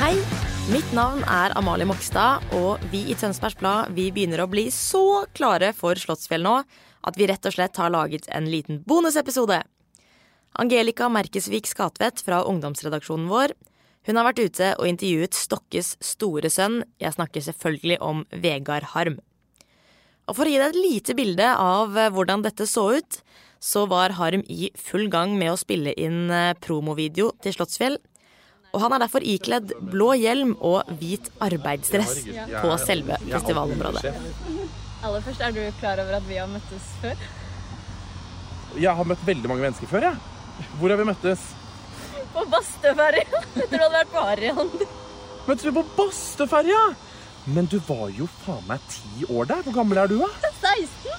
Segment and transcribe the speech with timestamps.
[0.00, 0.14] Hei,
[0.72, 5.26] mitt navn er Amalie Mokstad, og vi i Tønsbergs Blad vi begynner å bli så
[5.36, 6.56] klare for Slottsfjell nå
[7.06, 9.62] at vi rett og slett har laget en liten bonusepisode.
[10.58, 13.54] Angelica Merkesvik Skatvedt fra ungdomsredaksjonen vår
[14.08, 16.80] hun har vært ute og intervjuet Stokkes store sønn.
[17.02, 19.18] Jeg snakker selvfølgelig om Vegard Harm.
[20.30, 23.16] Og For å gi deg et lite bilde av eh, hvordan dette så ut,
[23.60, 27.98] så var Harm i full gang med å spille inn eh, promovideo til Slottsfjell.
[28.70, 32.20] Og han er derfor ikledd blå hjelm og hvit arbeidsdress
[32.54, 34.12] på selve festivalområdet.
[35.02, 37.26] Aller først, Er du klar over at vi har møttes før?
[38.78, 40.68] Jeg har møtt veldig mange mennesker før, jeg.
[40.78, 41.48] Hvor har vi møttes?
[42.30, 43.26] På Bastøferja.
[43.56, 44.70] Etter du hadde vært på Arian.
[45.48, 46.82] Møttes vi på Bastøferja?
[47.46, 49.62] Men du var jo faen meg ti år der.
[49.66, 50.50] Hvor gammel er du, da?
[50.60, 51.14] 16?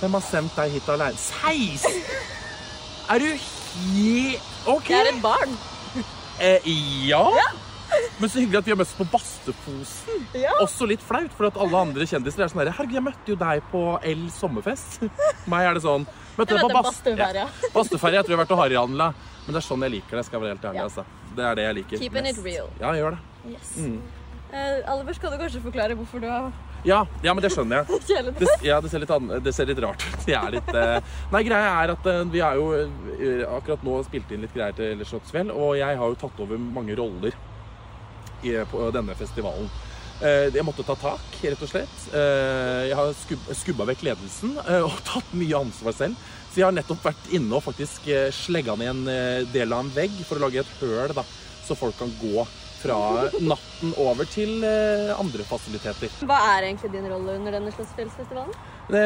[0.00, 1.16] Hvem har sendt deg hit alene?
[1.20, 2.00] 16?
[3.14, 4.40] Er du he...
[4.70, 4.88] OK.
[4.90, 5.52] Jeg er et barn.
[6.42, 6.66] Eh,
[7.08, 7.22] ja.
[8.18, 10.24] Men så hyggelig at vi har møttes på Bastefosen.
[10.40, 10.54] Ja.
[10.64, 13.36] Også litt flaut, for at alle andre kjendiser er sånn herre Herregud, jeg møtte jo
[13.38, 13.82] deg på
[14.14, 15.04] L sommerfest.
[15.52, 17.44] Meg er det sånn Møtte deg på møtte Bast- Bastøferja.
[17.44, 17.46] Ja.
[17.68, 19.12] Jeg tror jeg har vært og harryhandla.
[19.44, 20.24] Men det er sånn jeg liker det.
[20.26, 20.88] skal jeg være helt ærlig, Ja.
[20.88, 21.04] altså.
[21.36, 22.68] Det er det jeg liker Keeping it real.
[22.80, 23.22] Ja, gjør det.
[23.50, 23.74] Yes.
[23.76, 23.98] Mm.
[24.54, 26.52] Eh, aller først kan du kanskje forklare hvorfor du har
[26.86, 28.00] Ja, ja, men det skjønner jeg.
[28.38, 30.18] Det, ja, det ser, litt an, det ser litt rart ut.
[30.28, 33.98] Det er litt eh, Nei, greia er at eh, vi er jo eh, akkurat nå
[34.06, 37.34] spilt inn litt greier til Slottsfjell, og jeg har jo tatt over mange roller
[38.44, 39.68] i, på denne festivalen.
[40.22, 41.96] Eh, Jeg måtte ta tak, rett og slett.
[42.14, 46.20] Eh, Jeg har skub, skubba vekk ledelsen eh, og tatt mye ansvar selv.
[46.52, 49.82] Så jeg har nettopp vært inne og faktisk eh, slegga ned en eh, del av
[49.86, 51.24] en vegg for å lage et høl, da,
[51.66, 52.44] så folk kan gå
[52.84, 52.98] fra
[53.40, 56.12] natten over til eh, andre fasiliteter.
[56.28, 58.54] Hva er egentlig din rolle under denne Slottsfjellsfestivalen?
[58.84, 59.04] Det,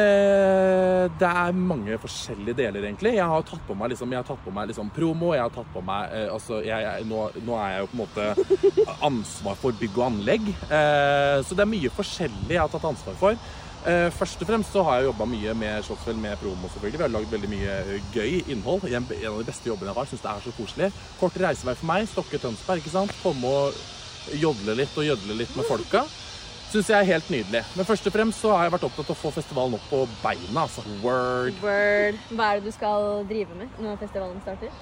[1.21, 3.15] det er mange forskjellige deler, egentlig.
[3.15, 5.31] Jeg har tatt på meg, liksom, har tatt på meg liksom, promo.
[5.37, 7.97] Jeg har tatt på meg eh, altså, jeg, jeg, nå, nå er jeg jo på
[7.97, 10.51] en måte ansvar for bygg og anlegg.
[10.67, 13.49] Eh, så det er mye forskjellig jeg har tatt ansvar for.
[13.87, 16.67] Eh, først og fremst så har jeg jobba mye med Slottsfjell med promo.
[16.73, 16.99] selvfølgelig.
[16.99, 18.87] Vi har lagd veldig mye eh, gøy innhold.
[18.89, 20.09] En, en av de beste jobbene jeg har.
[20.11, 20.91] Syns det er så koselig.
[21.19, 22.09] Kort reisevei for meg.
[22.11, 22.83] Stokke Tønsberg.
[22.83, 23.15] ikke sant?
[23.23, 26.03] Komme og jodle litt og gjødle litt med folka
[26.69, 27.63] syns jeg er helt nydelig.
[27.75, 30.03] Men først og fremst så har jeg vært opptatt av å få festivalen opp på
[30.21, 30.65] beina.
[30.67, 30.83] altså.
[31.01, 31.57] Word.
[31.63, 32.19] Word.
[32.29, 34.73] Hva er det du skal drive med når festivalen starter?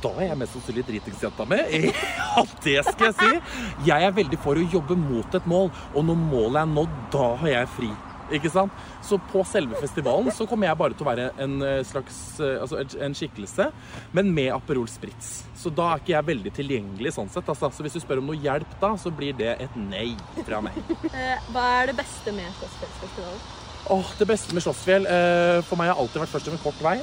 [0.00, 1.58] Da er jeg mest sannsynlig dritingsjenta mi.
[2.30, 3.40] Ja, det skal jeg si.
[3.88, 7.26] Jeg er veldig for å jobbe mot et mål, og når målet er nådd, da
[7.42, 7.88] har jeg fri.
[8.30, 8.70] Ikke sant?
[9.02, 12.60] Så på selve festivalen så kommer jeg bare til å være en eh, slags eh,
[12.62, 13.66] altså en- skikkelse,
[14.14, 15.32] men med Aperol Spritz.
[15.58, 17.50] Så da er ikke jeg veldig tilgjengelig sånn sett.
[17.50, 17.72] Altså.
[17.74, 20.12] Så hvis du spør om noe hjelp da, så blir det et nei
[20.46, 20.78] fra meg.
[21.10, 23.42] Eh, hva er det beste med Slottsfjellsfestivalen?
[23.88, 26.98] Åh, Det beste med Slottsfjell eh, For meg har alltid vært først med kort vei.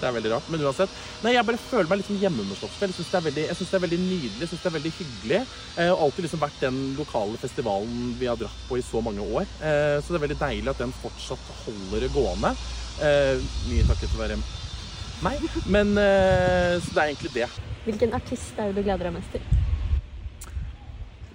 [0.00, 0.90] Det er veldig rart, men uansett.
[1.22, 2.90] Nei, Jeg bare føler meg liksom hjemme med Slottsfjell.
[2.92, 5.40] Jeg syns det, det er veldig nydelig, jeg synes det er veldig hyggelig.
[5.78, 9.24] Eh, og alltid liksom vært den lokale festivalen vi har dratt på i så mange
[9.24, 9.46] år.
[9.62, 12.52] Eh, så det er veldig deilig at den fortsatt holder det gående.
[13.00, 14.38] Eh, mye takket være
[15.24, 15.48] meg.
[15.70, 17.48] Men eh, Så det er egentlig det.
[17.84, 19.52] Hvilken artist er det du gleder deg mest til?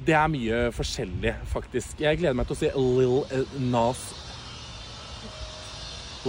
[0.06, 2.00] Det er mye forskjellig, faktisk.
[2.02, 4.08] Jeg gleder meg til å se Lil eh, Nas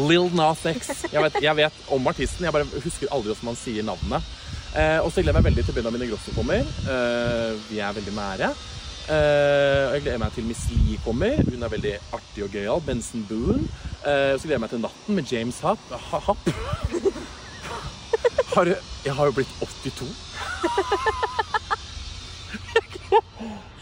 [0.09, 0.91] Lil Nas X.
[1.13, 4.29] Jeg vet, jeg vet om artisten, jeg bare husker aldri hvordan man sier navnet.
[4.71, 6.61] Eh, og så gleder jeg meg veldig til Benjamin Ingrosso kommer.
[6.63, 8.53] Eh, vi er veldig nære.
[9.11, 11.41] Eh, og jeg gleder meg til Miss Lee kommer.
[11.49, 12.85] Hun er veldig artig og gøyal.
[12.87, 13.67] Benson Boone.
[14.07, 15.83] Eh, og så gleder jeg meg til Natten med James Happ.
[15.91, 16.51] Ha, Happ.
[18.55, 18.67] Har,
[19.05, 20.07] jeg har jo blitt 82.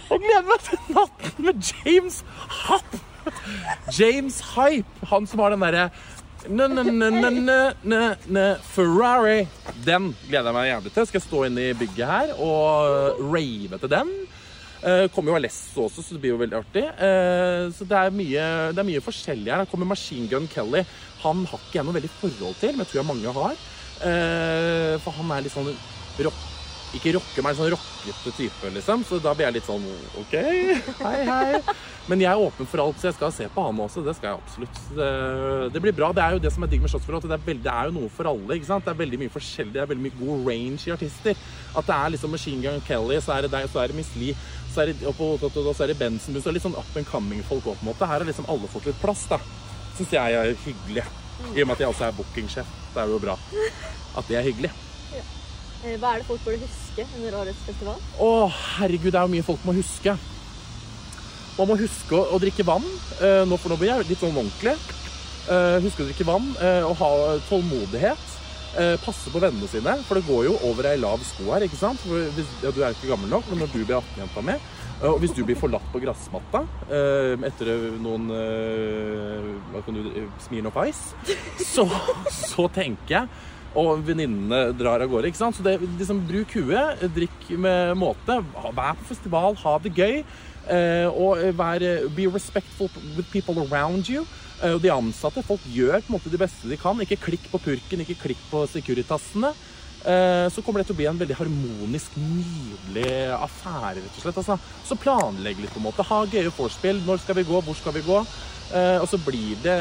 [0.08, 2.87] Jeg gleder meg til natten med James Happ.
[3.92, 5.06] James Hype.
[5.10, 5.90] Han som har den derre
[8.72, 9.46] Ferrari.
[9.84, 11.06] Den gleder jeg meg jævlig til.
[11.08, 14.12] Skal jeg stå inne i bygget her og rave til den.
[14.78, 16.84] Uh, kommer jo Alesso også, så det blir jo veldig artig.
[16.86, 19.64] Uh, så det er, mye, det er mye forskjellig her.
[19.64, 20.84] Her kommer Machine Gun Kelly.
[21.24, 23.58] Han har ikke jeg noe veldig forhold til, men jeg tror jeg mange har.
[23.98, 25.72] Uh, for han er litt sånn
[26.22, 26.57] rock
[26.96, 29.02] ikke rocke meg, sånn rockete type, liksom.
[29.04, 29.84] Så da blir jeg litt sånn
[30.22, 30.34] OK,
[31.02, 31.60] hei, hei.
[32.08, 34.00] Men jeg er åpen for alt, så jeg skal se på han også.
[34.06, 34.78] Det skal jeg absolutt.
[35.74, 36.08] Det, blir bra.
[36.16, 37.18] Det er jo det som er digg med Slottsfjell.
[37.20, 38.56] at Det, det er jo noe for alle.
[38.56, 38.86] ikke sant?
[38.86, 39.74] Det er veldig mye forskjellig.
[39.74, 41.44] Det er veldig mye god range i artister.
[41.76, 44.14] At det er liksom Machine Gun Kelly, så er det deg, så er det Miss
[44.16, 44.36] Lee,
[44.72, 46.40] så er det, og, så er det Benson.
[46.40, 48.08] Litt sånn up and coming-folk òg, på en måte.
[48.08, 49.42] Her har liksom alle fått litt plass, da.
[49.98, 51.04] Syns jeg er hyggelig.
[51.52, 52.76] I og med at jeg også er bookingsjef.
[52.94, 53.36] Det er jo bra
[54.16, 54.72] at det er hyggelig.
[55.86, 58.00] Eh, hva er det folk burde huske under årets festival?
[58.18, 58.30] Å,
[58.78, 60.14] herregud, det er jo mye folk må huske.
[61.58, 62.86] Man må huske å, å drikke vann.
[63.18, 64.74] Eh, nå for nå blir jeg litt sånn ordentlig.
[65.48, 67.12] Eh, huske å drikke vann eh, og ha
[67.50, 68.34] tålmodighet.
[69.02, 71.64] Passe på vennene sine, for det går jo over ei lav sko her.
[71.66, 72.02] ikke sant?
[72.36, 74.54] Hvis, ja, du er ikke gammel nok, men når du blir 18-jenta mi,
[75.08, 76.60] og hvis du blir forlatt på gressmatta
[77.48, 78.28] etter noen
[79.72, 81.16] hva kan du, Smirnoff Ice,
[81.72, 81.88] så,
[82.30, 83.32] så tenker jeg
[83.76, 85.28] og venninnene drar av gårde.
[85.28, 85.56] ikke sant?
[85.56, 88.40] Så det, liksom, Bruk huet, drikk med måte.
[88.72, 90.24] Vær på festival, ha det gøy.
[90.68, 91.80] eh, og vær,
[92.14, 94.26] be respectful with people around you.
[94.62, 96.98] Eh, og de ansatte, folk gjør på en måte det beste de kan.
[97.00, 99.54] Ikke klikk på purken, ikke klikk på Securitasene.
[100.04, 104.42] Eh, så kommer det til å bli en veldig harmonisk, nydelig affære, rett og slett.
[104.42, 104.58] Altså.
[104.86, 106.06] Så planlegg litt, på en måte.
[106.06, 107.00] Ha gøye vorspiel.
[107.06, 107.62] Når skal vi gå?
[107.64, 108.20] Hvor skal vi gå?
[108.68, 109.78] Eh, og så blir det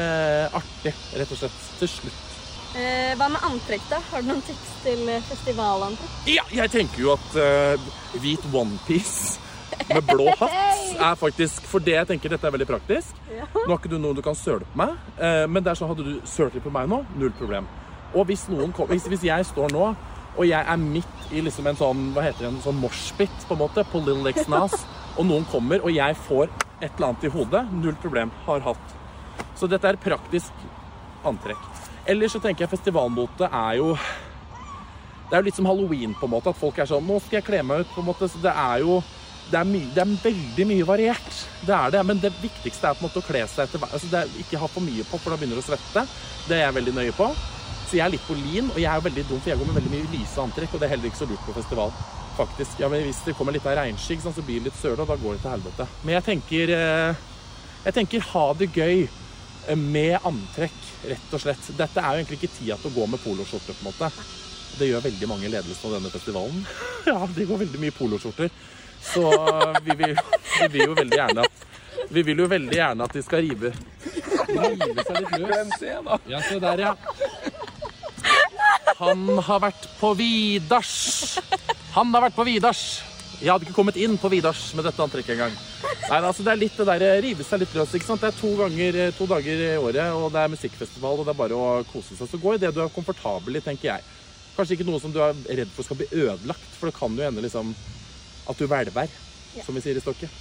[0.56, 2.27] artig, rett og slett, til slutt.
[2.76, 3.98] Eh, hva med antrekk, da?
[4.10, 6.16] Har du noen tips til eh, festivalantrekk?
[6.28, 7.86] Ja, jeg tenker jo at eh,
[8.20, 9.38] hvit onepiece
[9.88, 13.16] med blå hatt er faktisk For det jeg tenker dette er veldig praktisk.
[13.30, 15.92] Nå har ikke du noe du kan søle på meg, eh, men der er sånn,
[15.94, 17.68] hadde du sølt på meg nå, null problem.
[18.12, 19.90] Og hvis kom, hvis, hvis jeg står nå,
[20.38, 23.56] og jeg er midt i liksom en sånn hva heter det, en sånn moshpit på
[23.56, 24.76] en måte, på Little X Nas,
[25.16, 26.46] og noen kommer, og jeg får
[26.78, 28.32] et eller annet i hodet, null problem.
[28.46, 28.96] Har hatt.
[29.58, 30.66] Så dette er praktisk
[31.26, 31.77] antrekk.
[32.08, 33.92] Ellers så tenker jeg festivalmote er jo
[35.28, 36.48] det er jo litt som halloween, på en måte.
[36.48, 37.90] At folk er sånn Nå skal jeg kle meg ut.
[37.92, 38.28] på en måte.
[38.32, 39.02] Så det er jo
[39.48, 41.36] det er, det er veldig mye variert.
[41.64, 42.02] Det er det.
[42.08, 44.60] Men det viktigste er på en måte å kle seg etter altså det er, Ikke
[44.60, 46.04] ha for mye på, for da begynner du å svette.
[46.48, 47.28] Det er jeg veldig nøye på.
[47.88, 49.68] Så jeg er litt på lin, og jeg er jo veldig dum, for jeg går
[49.68, 51.94] med veldig mye lyse antrekk, og det er heller ikke så lurt på festival.
[52.36, 52.80] Faktisk.
[52.80, 55.16] Ja, men Hvis det kommer litt av regnskygg, så blir det litt søle, og da
[55.16, 55.88] går det til helvete.
[56.04, 57.24] Men jeg tenker eh,
[57.84, 59.08] Jeg tenker ha det gøy
[59.76, 60.78] med antrekk,
[61.10, 61.70] rett og slett.
[61.76, 64.10] Dette er jo egentlig ikke tida til å gå med poloskjorte, på en måte.
[64.78, 66.64] Det gjør veldig mange ledelser på denne festivalen.
[67.08, 68.50] Ja, de går veldig mye poloskjorter.
[69.00, 69.22] Så
[69.86, 70.16] vi vil,
[70.60, 71.66] vi vil jo veldig gjerne at
[72.10, 73.70] Vi vil jo veldig gjerne at de skal rive
[74.48, 75.84] Rive seg litt løs.
[76.28, 76.94] Ja, se der, ja.
[78.98, 81.38] Han har vært på Vidars.
[81.94, 82.82] Han har vært på Vidars.
[83.38, 85.52] Jeg hadde ikke kommet inn på Vidars med dette antrekket engang.
[86.08, 87.92] Nei, altså Det er litt det der rive seg litt løs.
[87.94, 88.22] ikke sant?
[88.24, 91.38] Det er to, ganger, to dager i året, og det er musikkfestival, og det er
[91.38, 92.26] bare å kose seg.
[92.26, 94.02] Så gå i det du er komfortabel i, tenker jeg.
[94.56, 97.22] Kanskje ikke noe som du er redd for skal bli ødelagt, for det kan jo
[97.28, 97.70] hende liksom
[98.48, 99.14] at du hvelver,
[99.62, 100.34] som vi sier i stokket.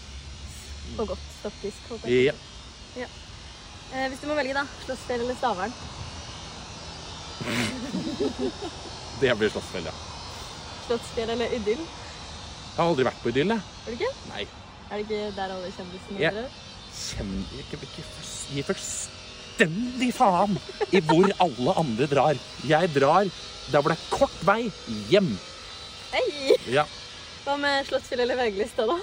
[0.97, 1.93] Og godt stokkfisk.
[2.07, 2.33] jeg.
[2.97, 3.09] Ja.
[3.93, 4.65] Eh, hvis du må velge, da.
[4.87, 5.77] Slåssfjell eller Stavern?
[9.21, 9.95] Det blir Slåssfjell, ja.
[10.87, 11.85] Slottsfjell eller Idyll?
[12.77, 13.61] Jeg har aldri vært på Idyll, jeg.
[13.81, 14.09] Er det ikke?
[14.29, 14.43] Nei.
[14.87, 16.29] Er det ikke der alle kjendisene Ja.
[16.35, 16.51] drar?
[16.93, 18.03] Kjenner ikke, ikke
[18.53, 20.53] Gi fullstendig faen
[20.93, 22.37] i hvor alle andre drar.
[22.69, 23.25] Jeg drar
[23.71, 24.69] der hvor det er kort vei
[25.09, 25.33] hjem.
[26.13, 26.55] Hei!
[26.71, 26.85] Ja.
[27.47, 28.95] Hva med Slottsfjell eller VG-lista, da?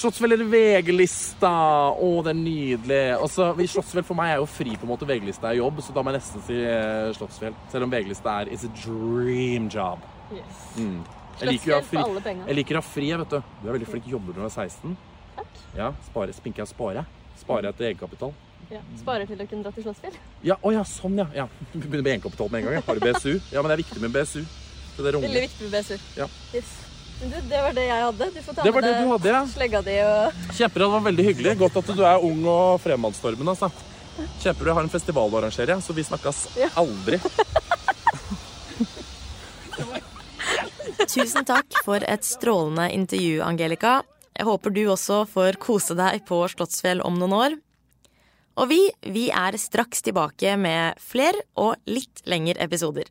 [0.00, 1.52] Slottsfjell eller VG-lista.
[1.94, 3.00] Å, det er nydelig.
[3.22, 5.08] Også, Slottsfjell for meg er jo fri på en måte.
[5.08, 7.56] VG-lista er jobb, så da må jeg nesten si eh, Slottsfjell.
[7.72, 10.00] Selv om VG-lista er It's a dream job.
[10.32, 10.62] Yes.
[10.76, 11.02] Mm.
[11.40, 12.04] Jeg liker å ha fri.
[12.46, 13.40] Jeg liker å ha fri, vet du.
[13.62, 14.08] Du er veldig flink.
[14.12, 14.96] Jobber når du er 16.
[15.36, 15.60] Takk.
[15.78, 17.08] Ja, spare, Spinker jeg og sparer.
[17.40, 18.34] Sparer jeg til egenkapital.
[18.72, 18.80] Ja.
[19.00, 20.14] Spare til å kunne dra til Slottsfjell.
[20.46, 21.26] Ja, å ja, sånn, ja.
[21.36, 21.48] ja.
[21.74, 22.78] Begynner med egenkapital med en gang.
[22.78, 22.84] ja.
[22.86, 23.34] Har du BSU?
[23.52, 24.40] Ja, men det er viktig med BSU.
[24.96, 25.98] Det er Veldig viktig med BSU.
[26.20, 26.28] Ja.
[26.56, 26.72] Yes.
[27.22, 28.28] Men du, det var det jeg hadde.
[28.34, 29.42] Du får ta Det var med det du hadde, ja.
[29.52, 31.54] slegga di og Kjempebra, det var veldig hyggelig.
[31.60, 33.70] Godt at du er ung og fremadstormende, altså.
[34.42, 34.72] Kjempebra.
[34.72, 36.40] Jeg har en festival å arrangere, så vi snakkes
[36.82, 37.20] aldri.
[41.10, 44.02] Tusen takk for et strålende intervju, Angelica.
[44.36, 47.56] Jeg håper du også får kose deg på Slottsfjell om noen år.
[48.60, 53.08] Og vi, vi er straks tilbake med flere og litt lengre episoder.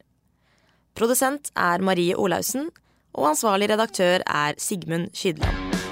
[0.98, 2.70] Produsent er Marie Olaussen,
[3.12, 5.91] og ansvarlig redaktør er Sigmund Skydland.